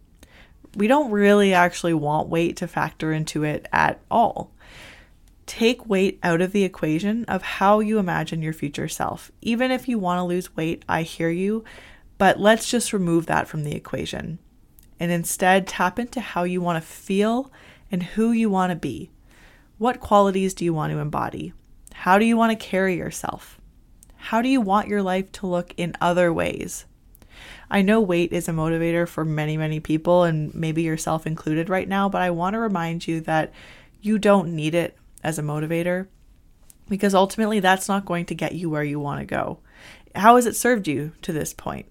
We 0.76 0.88
don't 0.88 1.12
really 1.12 1.54
actually 1.54 1.94
want 1.94 2.28
weight 2.28 2.58
to 2.58 2.68
factor 2.68 3.14
into 3.14 3.44
it 3.44 3.68
at 3.72 4.02
all 4.10 4.52
take 5.46 5.86
weight 5.88 6.20
out 6.24 6.42
of 6.42 6.52
the 6.52 6.64
equation 6.64 7.24
of 7.26 7.42
how 7.42 7.80
you 7.80 8.00
imagine 8.00 8.42
your 8.42 8.52
future 8.52 8.88
self. 8.88 9.32
Even 9.42 9.72
if 9.72 9.88
you 9.88 10.00
want 10.00 10.18
to 10.18 10.24
lose 10.24 10.56
weight, 10.56 10.84
I 10.90 11.04
hear 11.04 11.30
you, 11.30 11.64
but 12.18 12.40
let's 12.40 12.70
just 12.70 12.94
remove 12.94 13.26
that 13.26 13.48
from 13.48 13.64
the 13.64 13.76
equation 13.76 14.40
and 15.00 15.12
instead 15.12 15.68
tap 15.68 16.00
into 16.00 16.22
how 16.22 16.44
you 16.44 16.62
want 16.62 16.82
to 16.82 16.88
feel 16.88 17.52
and 17.92 18.02
who 18.04 18.32
you 18.32 18.50
want 18.50 18.72
to 18.72 18.76
be. 18.76 19.12
What 19.78 20.00
qualities 20.00 20.54
do 20.54 20.64
you 20.64 20.74
want 20.74 20.94
to 20.94 21.00
embody? 21.00 21.54
How 21.94 22.18
do 22.18 22.26
you 22.26 22.38
want 22.38 22.58
to 22.58 22.66
carry 22.66 22.98
yourself? 22.98 23.60
How 24.16 24.42
do 24.42 24.50
you 24.50 24.62
want 24.62 24.88
your 24.88 25.02
life 25.02 25.32
to 25.34 25.48
look 25.48 25.74
in 25.78 25.96
other 26.00 26.32
ways? 26.32 26.86
I 27.70 27.82
know 27.82 28.00
weight 28.00 28.32
is 28.32 28.48
a 28.48 28.54
motivator 28.54 29.08
for 29.08 29.26
many, 29.26 29.58
many 29.58 29.80
people, 29.80 30.24
and 30.24 30.54
maybe 30.54 30.84
yourself 30.84 31.28
included 31.28 31.70
right 31.70 31.88
now, 31.88 32.08
but 32.08 32.22
I 32.22 32.32
want 32.32 32.54
to 32.54 32.60
remind 32.60 33.08
you 33.08 33.22
that 33.22 33.54
you 34.02 34.18
don't 34.18 34.56
need 34.56 34.76
it 34.76 34.98
as 35.24 35.38
a 35.38 35.44
motivator 35.44 36.08
because 36.88 37.16
ultimately 37.16 37.60
that's 37.60 37.88
not 37.88 38.06
going 38.06 38.26
to 38.26 38.36
get 38.36 38.54
you 38.54 38.70
where 38.70 38.84
you 38.84 39.00
want 39.00 39.20
to 39.20 39.26
go. 39.26 39.60
How 40.16 40.36
has 40.36 40.46
it 40.46 40.56
served 40.56 40.88
you 40.88 41.12
to 41.24 41.34
this 41.34 41.54
point? 41.54 41.88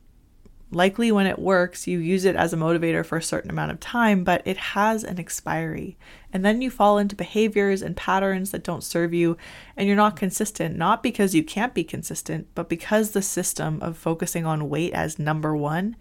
Likely, 0.70 1.12
when 1.12 1.26
it 1.26 1.38
works, 1.38 1.86
you 1.86 1.98
use 1.98 2.24
it 2.24 2.34
as 2.34 2.52
a 2.52 2.56
motivator 2.56 3.06
for 3.06 3.16
a 3.16 3.22
certain 3.22 3.50
amount 3.50 3.70
of 3.70 3.80
time, 3.80 4.24
but 4.24 4.42
it 4.44 4.56
has 4.56 5.04
an 5.04 5.20
expiry. 5.20 5.96
And 6.32 6.44
then 6.44 6.60
you 6.60 6.70
fall 6.70 6.98
into 6.98 7.14
behaviors 7.14 7.80
and 7.80 7.96
patterns 7.96 8.50
that 8.50 8.64
don't 8.64 8.82
serve 8.82 9.14
you, 9.14 9.36
and 9.76 9.86
you're 9.86 9.96
not 9.96 10.16
consistent, 10.16 10.76
not 10.76 11.02
because 11.02 11.34
you 11.34 11.44
can't 11.44 11.74
be 11.74 11.84
consistent, 11.84 12.48
but 12.54 12.68
because 12.68 13.12
the 13.12 13.22
system 13.22 13.80
of 13.82 13.96
focusing 13.96 14.46
on 14.46 14.68
weight 14.68 14.92
as 14.92 15.18
number 15.18 15.56
one 15.56 15.96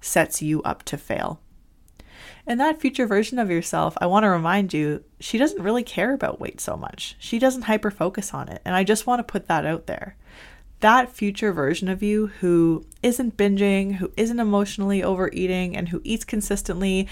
sets 0.00 0.42
you 0.42 0.62
up 0.62 0.82
to 0.82 0.98
fail. 0.98 1.40
And 2.46 2.58
that 2.60 2.80
future 2.80 3.06
version 3.06 3.38
of 3.38 3.50
yourself, 3.50 3.96
I 4.00 4.06
want 4.06 4.24
to 4.24 4.30
remind 4.30 4.74
you, 4.74 5.04
she 5.20 5.38
doesn't 5.38 5.62
really 5.62 5.84
care 5.84 6.12
about 6.12 6.40
weight 6.40 6.60
so 6.60 6.76
much. 6.76 7.16
She 7.18 7.38
doesn't 7.38 7.62
hyper 7.62 7.90
focus 7.90 8.34
on 8.34 8.48
it. 8.48 8.60
And 8.64 8.74
I 8.74 8.84
just 8.84 9.06
want 9.06 9.20
to 9.20 9.32
put 9.32 9.46
that 9.46 9.64
out 9.64 9.86
there. 9.86 10.16
That 10.82 11.12
future 11.12 11.52
version 11.52 11.88
of 11.88 12.02
you 12.02 12.26
who 12.40 12.84
isn't 13.04 13.36
binging, 13.36 13.94
who 13.94 14.10
isn't 14.16 14.40
emotionally 14.40 15.00
overeating, 15.00 15.76
and 15.76 15.88
who 15.88 16.00
eats 16.02 16.24
consistently, 16.24 17.06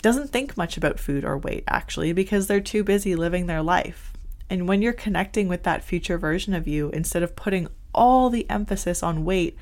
doesn't 0.00 0.30
think 0.30 0.56
much 0.56 0.78
about 0.78 0.98
food 0.98 1.22
or 1.22 1.36
weight 1.36 1.64
actually 1.68 2.14
because 2.14 2.46
they're 2.46 2.62
too 2.62 2.82
busy 2.82 3.14
living 3.14 3.44
their 3.44 3.62
life. 3.62 4.14
And 4.48 4.66
when 4.66 4.80
you're 4.80 4.94
connecting 4.94 5.48
with 5.48 5.64
that 5.64 5.84
future 5.84 6.16
version 6.16 6.54
of 6.54 6.66
you, 6.66 6.88
instead 6.92 7.22
of 7.22 7.36
putting 7.36 7.68
all 7.94 8.30
the 8.30 8.48
emphasis 8.48 9.02
on 9.02 9.26
weight, 9.26 9.54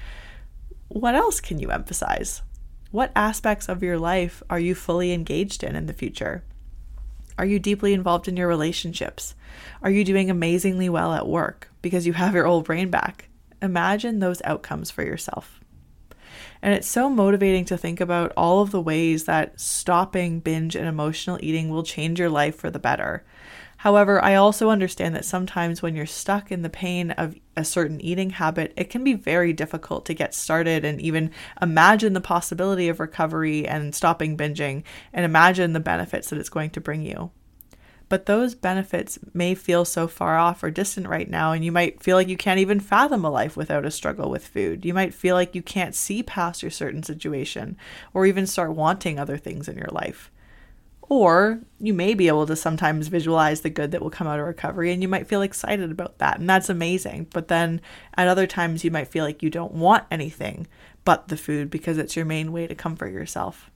what 0.87 1.17
else 1.17 1.41
can 1.41 1.59
you 1.59 1.73
emphasize? 1.73 2.43
What 2.93 3.11
aspects 3.17 3.69
of 3.69 3.83
your 3.83 3.99
life 3.99 4.41
are 4.49 4.61
you 4.61 4.77
fully 4.77 5.13
engaged 5.13 5.65
in 5.65 5.75
in 5.75 5.87
the 5.87 5.93
future? 5.93 6.45
Are 7.37 7.45
you 7.45 7.59
deeply 7.59 7.93
involved 7.93 8.29
in 8.29 8.37
your 8.37 8.47
relationships? 8.47 9.35
Are 9.83 9.91
you 9.91 10.05
doing 10.05 10.31
amazingly 10.31 10.89
well 10.89 11.13
at 11.13 11.27
work 11.27 11.73
because 11.83 12.07
you 12.07 12.13
have 12.13 12.37
your 12.37 12.47
old 12.47 12.65
brain 12.65 12.89
back? 12.89 13.28
Imagine 13.61 14.19
those 14.19 14.43
outcomes 14.45 14.91
for 14.91 15.03
yourself. 15.03 15.61
And 16.63 16.75
it's 16.75 16.89
so 16.89 17.09
motivating 17.09 17.65
to 17.67 17.79
think 17.79 18.01
about 18.01 18.33
all 18.37 18.61
of 18.61 18.71
the 18.71 18.81
ways 18.81 19.25
that 19.25 19.61
stopping 19.61 20.41
binge 20.41 20.75
and 20.75 20.87
emotional 20.87 21.39
eating 21.41 21.69
will 21.69 21.83
change 21.83 22.19
your 22.19 22.31
life 22.31 22.57
for 22.57 22.71
the 22.71 22.79
better. 22.79 23.25
However, 23.79 24.23
I 24.23 24.35
also 24.35 24.71
understand 24.71 25.15
that 25.15 25.25
sometimes 25.25 25.83
when 25.83 25.95
you're 25.95 26.05
stuck 26.05 26.51
in 26.51 26.63
the 26.63 26.69
pain 26.69 27.13
of 27.13 27.37
a 27.57 27.65
certain 27.65 28.01
eating 28.01 28.31
habit, 28.31 28.73
it 28.77 28.91
can 28.91 29.05
be 29.05 29.15
very 29.15 29.53
difficult 29.53 30.05
to 30.07 30.15
get 30.15 30.35
started 30.35 30.85
and 30.85 31.01
even 31.01 31.31
imagine 31.63 32.13
the 32.13 32.21
possibility 32.21 32.89
of 32.89 32.99
recovery 32.99 33.69
and 33.69 33.95
stopping 33.95 34.37
binging 34.37 34.83
and 35.13 35.25
imagine 35.25 35.75
the 35.75 35.81
benefits 35.81 36.29
that 36.31 36.41
it's 36.41 36.49
going 36.49 36.71
to 36.71 36.81
bring 36.81 37.03
you. 37.03 37.31
But 38.09 38.27
those 38.27 38.55
benefits 38.55 39.19
may 39.35 39.55
feel 39.55 39.85
so 39.85 40.09
far 40.09 40.39
off 40.39 40.63
or 40.63 40.71
distant 40.71 41.09
right 41.09 41.29
now, 41.29 41.53
and 41.53 41.65
you 41.65 41.73
might 41.73 42.03
feel 42.03 42.17
like 42.17 42.29
you 42.29 42.39
can't 42.39 42.61
even 42.61 42.81
fathom 42.81 43.25
a 43.25 43.31
life 43.31 43.57
without 43.57 43.85
a 43.85 43.91
struggle 43.91 44.31
with 44.31 44.47
food. 44.47 44.85
You 44.85 44.95
might 44.95 45.13
feel 45.13 45.35
like 45.35 45.55
you 45.55 45.63
can't 45.63 45.95
see 45.95 46.23
past 46.23 46.63
your 46.63 46.71
certain 46.71 47.03
situation 47.03 47.77
or 48.15 48.25
even 48.25 48.47
start 48.47 48.73
wanting 48.73 49.19
other 49.19 49.37
things 49.37 49.69
in 49.69 49.77
your 49.77 49.91
life. 49.93 50.31
Or 51.11 51.61
you 51.81 51.95
may 51.95 52.13
be 52.15 52.29
able 52.29 52.47
to 52.47 52.57
sometimes 52.57 53.09
visualize 53.09 53.63
the 53.63 53.71
good 53.71 53.93
that 53.93 54.03
will 54.03 54.11
come 54.11 54.27
out 54.27 54.41
of 54.41 54.47
recovery 54.47 54.93
and 54.93 55.01
you 55.01 55.09
might 55.09 55.27
feel 55.27 55.41
excited 55.41 55.91
about 55.91 56.19
that. 56.19 56.39
And 56.39 56.49
that's 56.49 56.69
amazing. 56.69 57.29
But 57.33 57.49
then 57.49 57.81
at 58.15 58.29
other 58.29 58.47
times, 58.47 58.85
you 58.85 58.91
might 58.91 59.09
feel 59.09 59.25
like 59.25 59.43
you 59.43 59.49
don't 59.49 59.73
want 59.73 60.05
anything 60.11 60.67
but 61.05 61.29
the 61.29 61.39
food 61.39 61.71
because 61.71 61.97
it's 61.97 62.17
your 62.17 62.27
main 62.27 62.53
way 62.53 62.67
to 62.67 62.75
comfort 62.75 63.11
yourself. 63.13 63.71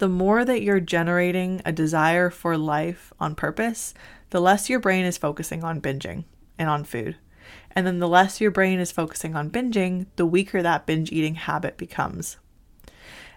The 0.00 0.08
more 0.08 0.46
that 0.46 0.62
you're 0.62 0.80
generating 0.80 1.60
a 1.66 1.72
desire 1.72 2.30
for 2.30 2.56
life 2.56 3.12
on 3.20 3.34
purpose, 3.34 3.92
the 4.30 4.40
less 4.40 4.70
your 4.70 4.80
brain 4.80 5.04
is 5.04 5.18
focusing 5.18 5.62
on 5.62 5.82
binging 5.82 6.24
and 6.58 6.70
on 6.70 6.84
food. 6.84 7.18
And 7.72 7.86
then 7.86 7.98
the 7.98 8.08
less 8.08 8.40
your 8.40 8.50
brain 8.50 8.80
is 8.80 8.90
focusing 8.90 9.36
on 9.36 9.50
binging, 9.50 10.06
the 10.16 10.24
weaker 10.24 10.62
that 10.62 10.86
binge 10.86 11.12
eating 11.12 11.34
habit 11.34 11.76
becomes. 11.76 12.38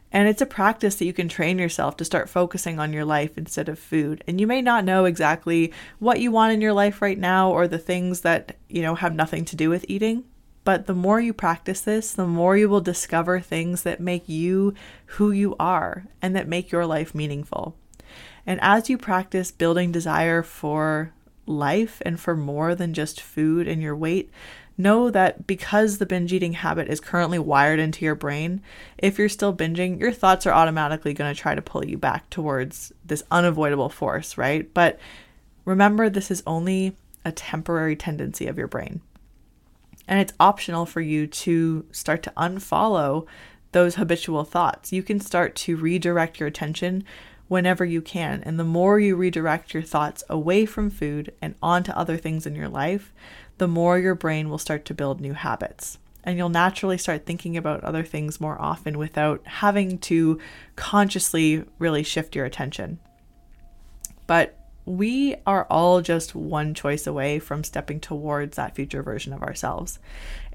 And 0.10 0.30
it's 0.30 0.42
a 0.42 0.46
practice 0.46 0.96
that 0.96 1.06
you 1.06 1.12
can 1.12 1.28
train 1.28 1.60
yourself 1.60 1.98
to 1.98 2.06
start 2.06 2.30
focusing 2.30 2.80
on 2.80 2.94
your 2.94 3.04
life 3.04 3.38
instead 3.38 3.68
of 3.68 3.78
food. 3.78 4.24
And 4.26 4.40
you 4.40 4.48
may 4.48 4.62
not 4.62 4.86
know 4.86 5.04
exactly 5.04 5.74
what 6.00 6.22
you 6.22 6.32
want 6.32 6.54
in 6.54 6.62
your 6.62 6.72
life 6.72 7.02
right 7.02 7.20
now 7.20 7.52
or 7.52 7.68
the 7.68 7.78
things 7.78 8.22
that, 8.22 8.56
you 8.70 8.82
know, 8.82 8.96
have 8.96 9.14
nothing 9.14 9.44
to 9.46 9.58
do 9.58 9.70
with 9.70 9.84
eating. 9.90 10.24
But 10.64 10.88
the 10.88 10.94
more 10.94 11.20
you 11.20 11.34
practice 11.34 11.82
this, 11.82 12.14
the 12.14 12.28
more 12.28 12.56
you 12.56 12.70
will 12.70 12.82
discover 12.82 13.40
things 13.40 13.84
that 13.84 14.00
make 14.00 14.30
you 14.30 14.74
who 15.06 15.32
you 15.32 15.56
are 15.60 16.06
and 16.22 16.36
that 16.36 16.48
make 16.48 16.72
your 16.72 16.86
life 16.86 17.14
meaningful. 17.14 17.76
And 18.46 18.60
as 18.62 18.90
you 18.90 18.98
practice 18.98 19.52
building 19.52 19.92
desire 19.92 20.44
for 20.44 21.12
life 21.46 22.02
and 22.06 22.20
for 22.20 22.36
more 22.36 22.76
than 22.76 22.94
just 22.94 23.20
food 23.20 23.68
and 23.68 23.82
your 23.82 23.96
weight, 23.96 24.30
know 24.78 25.10
that 25.12 25.46
because 25.46 25.98
the 25.98 26.06
binge 26.06 26.34
eating 26.34 26.54
habit 26.54 26.88
is 26.88 27.00
currently 27.00 27.40
wired 27.40 27.80
into 27.80 28.06
your 28.06 28.16
brain, 28.16 28.62
if 28.98 29.18
you're 29.18 29.30
still 29.30 29.54
binging, 29.54 30.00
your 30.00 30.12
thoughts 30.12 30.46
are 30.46 30.54
automatically 30.54 31.14
going 31.14 31.34
to 31.34 31.40
try 31.40 31.54
to 31.54 31.62
pull 31.62 31.86
you 31.86 31.98
back 31.98 32.30
towards 32.30 32.92
this 33.06 33.24
unavoidable 33.30 33.90
force, 33.90 34.38
right? 34.38 34.74
But 34.74 35.00
remember, 35.66 36.10
this 36.10 36.32
is 36.32 36.44
only 36.48 36.96
a 37.24 37.32
temporary 37.32 37.96
tendency 37.96 38.48
of 38.48 38.58
your 38.58 38.68
brain. 38.68 39.02
And 40.08 40.20
it's 40.20 40.34
optional 40.40 40.86
for 40.86 41.02
you 41.02 41.28
to 41.28 41.86
start 41.92 42.24
to 42.24 42.34
unfollow 42.36 43.26
those 43.72 43.96
habitual 43.96 44.44
thoughts. 44.44 44.92
You 44.94 45.04
can 45.04 45.20
start 45.20 45.56
to 45.58 45.76
redirect 45.76 46.40
your 46.40 46.48
attention 46.48 47.04
whenever 47.48 47.86
you 47.86 48.02
can. 48.02 48.42
And 48.44 48.60
the 48.60 48.64
more 48.64 49.00
you 49.00 49.16
redirect 49.16 49.74
your 49.74 49.84
thoughts 49.84 50.24
away 50.30 50.66
from 50.66 50.90
food 50.90 51.34
and 51.42 51.56
onto 51.62 51.92
other 51.92 52.18
things 52.18 52.46
in 52.46 52.56
your 52.56 52.70
life, 52.70 53.14
the 53.58 53.68
more 53.68 54.00
your 54.00 54.16
brain 54.16 54.50
will 54.50 54.58
start 54.58 54.86
to 54.86 54.94
build 54.94 55.22
new 55.22 55.34
habits. 55.34 55.98
And 56.24 56.38
you'll 56.38 56.50
naturally 56.50 56.98
start 56.98 57.26
thinking 57.26 57.58
about 57.58 57.84
other 57.84 58.04
things 58.04 58.40
more 58.40 58.60
often 58.62 58.98
without 58.98 59.46
having 59.46 59.98
to 60.00 60.40
consciously 60.76 61.66
really 61.80 62.04
shift 62.04 62.36
your 62.36 62.46
attention. 62.46 63.00
But 64.26 64.58
we 64.86 65.36
are 65.46 65.66
all 65.70 66.02
just 66.02 66.36
one 66.36 66.74
choice 66.74 67.08
away 67.08 67.40
from 67.40 67.64
stepping 67.64 68.00
towards 68.00 68.58
that 68.58 68.76
future 68.76 69.02
version 69.02 69.34
of 69.34 69.42
ourselves. 69.42 70.00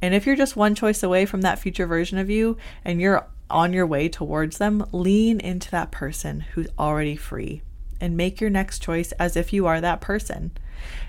And 0.03 0.15
if 0.15 0.27
you're 0.27 0.37
just 0.37 0.57
one 0.57 0.75
choice 0.75 1.03
away 1.03 1.27
from 1.27 1.41
that 1.43 1.59
future 1.59 1.87
version 1.87 2.19
of 2.19 2.31
you 2.31 2.57
and 2.85 3.01
you're 3.01 3.27
on 3.51 3.73
your 3.73 3.87
way 3.87 4.09
towards 4.09 4.59
them, 4.59 4.85
lean 4.93 5.41
into 5.41 5.71
that 5.71 5.91
person 5.91 6.41
who's 6.41 6.69
already 6.79 7.17
free 7.17 7.63
and 8.01 8.17
make 8.17 8.41
your 8.41 8.51
next 8.51 8.83
choice 8.83 9.13
as 9.13 9.37
if 9.37 9.53
you 9.53 9.67
are 9.67 9.81
that 9.81 10.01
person. 10.01 10.51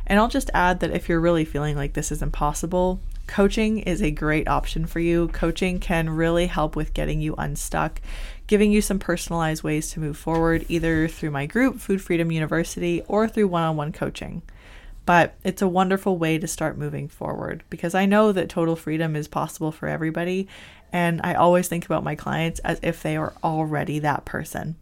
And 0.08 0.20
I'll 0.20 0.30
just 0.30 0.50
add 0.54 0.80
that 0.80 0.92
if 0.92 1.08
you're 1.08 1.20
really 1.20 1.46
feeling 1.46 1.76
like 1.76 1.94
this 1.94 2.12
is 2.12 2.22
impossible, 2.22 3.00
coaching 3.28 3.80
is 3.80 4.02
a 4.02 4.10
great 4.10 4.48
option 4.48 4.88
for 4.88 5.00
you. 5.00 5.28
Coaching 5.28 5.80
can 5.80 6.10
really 6.10 6.48
help 6.48 6.76
with 6.76 6.96
getting 6.96 7.22
you 7.22 7.36
unstuck, 7.38 8.02
giving 8.50 8.72
you 8.72 8.82
some 8.82 8.98
personalized 8.98 9.62
ways 9.62 9.92
to 9.92 10.00
move 10.00 10.18
forward, 10.18 10.66
either 10.70 11.08
through 11.08 11.30
my 11.30 11.46
group, 11.46 11.80
Food 11.80 12.02
Freedom 12.02 12.32
University, 12.32 13.04
or 13.08 13.28
through 13.28 13.48
one 13.48 13.62
on 13.62 13.78
one 13.78 13.92
coaching. 13.92 14.42
But 15.06 15.36
it's 15.44 15.62
a 15.62 15.68
wonderful 15.68 16.18
way 16.18 16.40
to 16.40 16.48
start 16.48 16.76
moving 16.76 17.08
forward 17.08 17.64
because 17.70 17.94
I 17.94 18.08
know 18.08 18.32
that 18.32 18.50
total 18.50 18.76
freedom 18.76 19.16
is 19.16 19.28
possible 19.28 19.72
for 19.72 19.88
everybody. 19.88 20.48
And 20.92 21.22
I 21.24 21.36
always 21.36 21.68
think 21.68 21.86
about 21.86 22.04
my 22.04 22.16
clients 22.16 22.60
as 22.62 22.80
if 22.82 23.04
they 23.04 23.16
are 23.18 23.36
already 23.44 24.00
that 24.00 24.26
person. 24.26 24.78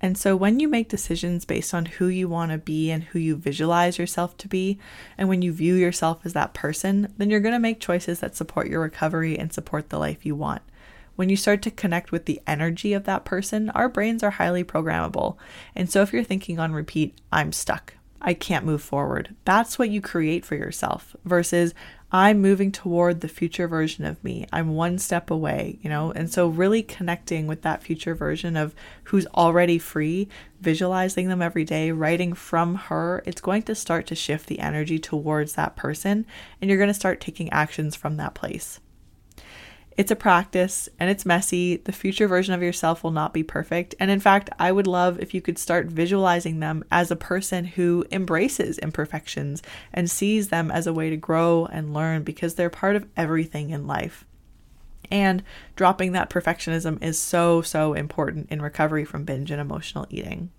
And 0.00 0.16
so 0.16 0.34
when 0.34 0.58
you 0.58 0.66
make 0.66 0.88
decisions 0.88 1.44
based 1.44 1.74
on 1.74 1.84
who 1.84 2.06
you 2.06 2.26
want 2.26 2.52
to 2.52 2.58
be 2.58 2.90
and 2.90 3.04
who 3.04 3.18
you 3.18 3.36
visualize 3.36 3.98
yourself 3.98 4.34
to 4.38 4.48
be, 4.48 4.78
and 5.18 5.28
when 5.28 5.42
you 5.42 5.52
view 5.52 5.74
yourself 5.74 6.22
as 6.24 6.32
that 6.32 6.54
person, 6.54 7.12
then 7.18 7.28
you're 7.28 7.40
going 7.40 7.52
to 7.52 7.58
make 7.58 7.80
choices 7.80 8.20
that 8.20 8.34
support 8.34 8.68
your 8.68 8.80
recovery 8.80 9.38
and 9.38 9.52
support 9.52 9.90
the 9.90 9.98
life 9.98 10.24
you 10.24 10.34
want. 10.34 10.62
When 11.20 11.28
you 11.28 11.36
start 11.36 11.60
to 11.64 11.70
connect 11.70 12.12
with 12.12 12.24
the 12.24 12.40
energy 12.46 12.94
of 12.94 13.04
that 13.04 13.26
person, 13.26 13.68
our 13.74 13.90
brains 13.90 14.22
are 14.22 14.30
highly 14.30 14.64
programmable. 14.64 15.36
And 15.76 15.90
so 15.90 16.00
if 16.00 16.14
you're 16.14 16.24
thinking 16.24 16.58
on 16.58 16.72
repeat, 16.72 17.14
I'm 17.30 17.52
stuck, 17.52 17.92
I 18.22 18.32
can't 18.32 18.64
move 18.64 18.80
forward, 18.80 19.36
that's 19.44 19.78
what 19.78 19.90
you 19.90 20.00
create 20.00 20.46
for 20.46 20.54
yourself 20.54 21.14
versus 21.26 21.74
I'm 22.10 22.40
moving 22.40 22.72
toward 22.72 23.20
the 23.20 23.28
future 23.28 23.68
version 23.68 24.06
of 24.06 24.24
me. 24.24 24.46
I'm 24.50 24.70
one 24.70 24.96
step 24.96 25.30
away, 25.30 25.78
you 25.82 25.90
know? 25.90 26.10
And 26.10 26.32
so, 26.32 26.48
really 26.48 26.82
connecting 26.82 27.46
with 27.46 27.60
that 27.60 27.82
future 27.82 28.14
version 28.14 28.56
of 28.56 28.74
who's 29.04 29.26
already 29.26 29.78
free, 29.78 30.26
visualizing 30.62 31.28
them 31.28 31.42
every 31.42 31.64
day, 31.64 31.92
writing 31.92 32.32
from 32.32 32.76
her, 32.76 33.22
it's 33.26 33.42
going 33.42 33.64
to 33.64 33.74
start 33.74 34.06
to 34.06 34.14
shift 34.14 34.46
the 34.46 34.60
energy 34.60 34.98
towards 34.98 35.52
that 35.52 35.76
person. 35.76 36.24
And 36.62 36.70
you're 36.70 36.78
going 36.78 36.88
to 36.88 36.94
start 36.94 37.20
taking 37.20 37.52
actions 37.52 37.94
from 37.94 38.16
that 38.16 38.32
place. 38.32 38.80
It's 40.00 40.10
a 40.10 40.16
practice 40.16 40.88
and 40.98 41.10
it's 41.10 41.26
messy. 41.26 41.76
The 41.76 41.92
future 41.92 42.26
version 42.26 42.54
of 42.54 42.62
yourself 42.62 43.04
will 43.04 43.10
not 43.10 43.34
be 43.34 43.42
perfect. 43.42 43.94
And 44.00 44.10
in 44.10 44.18
fact, 44.18 44.48
I 44.58 44.72
would 44.72 44.86
love 44.86 45.20
if 45.20 45.34
you 45.34 45.42
could 45.42 45.58
start 45.58 45.88
visualizing 45.88 46.58
them 46.58 46.84
as 46.90 47.10
a 47.10 47.16
person 47.16 47.66
who 47.66 48.06
embraces 48.10 48.78
imperfections 48.78 49.62
and 49.92 50.10
sees 50.10 50.48
them 50.48 50.70
as 50.70 50.86
a 50.86 50.94
way 50.94 51.10
to 51.10 51.18
grow 51.18 51.66
and 51.66 51.92
learn 51.92 52.22
because 52.22 52.54
they're 52.54 52.70
part 52.70 52.96
of 52.96 53.06
everything 53.14 53.68
in 53.68 53.86
life. 53.86 54.24
And 55.10 55.42
dropping 55.76 56.12
that 56.12 56.30
perfectionism 56.30 57.02
is 57.02 57.18
so, 57.18 57.60
so 57.60 57.92
important 57.92 58.50
in 58.50 58.62
recovery 58.62 59.04
from 59.04 59.24
binge 59.24 59.50
and 59.50 59.60
emotional 59.60 60.06
eating. 60.08 60.50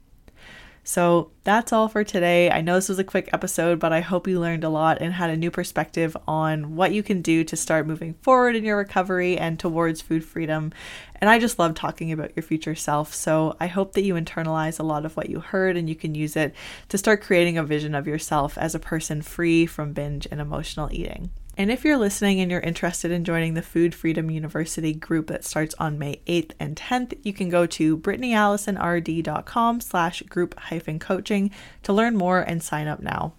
So 0.84 1.32
that's 1.44 1.72
all 1.72 1.88
for 1.88 2.04
today. 2.04 2.50
I 2.50 2.62
know 2.62 2.76
this 2.76 2.90
was 2.90 3.00
a 3.00 3.04
quick 3.04 3.30
episode, 3.34 3.80
but 3.80 3.94
I 3.94 4.02
hope 4.02 4.28
you 4.28 4.40
learned 4.40 4.64
a 4.64 4.70
lot 4.70 5.00
and 5.00 5.14
had 5.14 5.30
a 5.30 5.38
new 5.38 5.52
perspective 5.52 6.18
on 6.28 6.76
what 6.76 6.92
you 6.92 7.04
can 7.04 7.22
do 7.22 7.44
to 7.44 7.56
start 7.56 7.86
moving 7.86 8.16
forward 8.16 8.56
in 8.56 8.64
your 8.64 8.78
recovery 8.78 9.38
and 9.38 9.60
towards 9.60 10.02
food 10.02 10.26
freedom. 10.26 10.74
And 11.22 11.30
I 11.30 11.38
just 11.38 11.60
love 11.60 11.76
talking 11.76 12.12
about 12.12 12.36
your 12.36 12.42
future 12.42 12.74
self. 12.74 13.14
So 13.14 13.56
I 13.60 13.68
hope 13.68 13.94
that 13.94 14.04
you 14.04 14.16
internalize 14.16 14.80
a 14.80 14.84
lot 14.84 15.06
of 15.06 15.16
what 15.16 15.30
you 15.30 15.40
heard 15.40 15.78
and 15.78 15.88
you 15.88 15.96
can 15.96 16.16
use 16.16 16.36
it 16.36 16.56
to 16.90 16.98
start 16.98 17.22
creating 17.22 17.60
a 17.60 17.64
vision 17.64 17.94
of 17.94 18.08
yourself 18.08 18.58
as 18.58 18.74
a 18.74 18.80
person 18.80 19.22
free 19.22 19.68
from 19.68 19.94
binge 19.94 20.28
and 20.32 20.42
emotional 20.42 20.90
eating. 20.92 21.30
And 21.58 21.70
if 21.70 21.84
you're 21.84 21.98
listening 21.98 22.40
and 22.40 22.50
you're 22.50 22.62
interested 22.62 23.12
in 23.12 23.24
joining 23.24 23.54
the 23.54 23.62
Food 23.62 23.94
Freedom 23.94 24.32
University 24.32 24.94
group 24.94 25.28
that 25.28 25.46
starts 25.46 25.76
on 25.78 26.00
May 26.00 26.22
8th 26.26 26.54
and 26.60 26.76
10th, 26.76 27.18
you 27.24 27.34
can 27.34 27.50
go 27.50 27.68
to 27.68 27.98
brittanyallisonrd.com 27.98 29.82
slash 29.82 30.24
group 30.24 30.58
hyphen 30.58 30.98
coaching 30.98 31.52
to 31.84 31.94
learn 31.94 32.18
more 32.18 32.42
and 32.42 32.64
sign 32.64 32.88
up 32.88 33.02
now. 33.02 33.34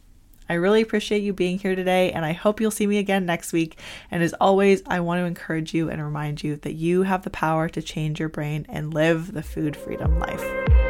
I 0.48 0.54
really 0.54 0.82
appreciate 0.82 1.22
you 1.22 1.32
being 1.32 1.58
here 1.58 1.74
today, 1.74 2.12
and 2.12 2.24
I 2.24 2.32
hope 2.32 2.60
you'll 2.60 2.70
see 2.70 2.86
me 2.86 2.98
again 2.98 3.26
next 3.26 3.52
week. 3.52 3.78
And 4.10 4.22
as 4.22 4.34
always, 4.34 4.82
I 4.86 5.00
want 5.00 5.20
to 5.20 5.24
encourage 5.24 5.74
you 5.74 5.88
and 5.88 6.02
remind 6.02 6.42
you 6.42 6.56
that 6.56 6.74
you 6.74 7.02
have 7.02 7.22
the 7.22 7.30
power 7.30 7.68
to 7.68 7.82
change 7.82 8.20
your 8.20 8.28
brain 8.28 8.66
and 8.68 8.92
live 8.92 9.32
the 9.32 9.42
food 9.42 9.76
freedom 9.76 10.18
life. 10.18 10.81